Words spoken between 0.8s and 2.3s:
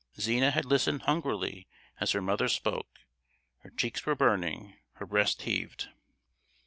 hungrily as her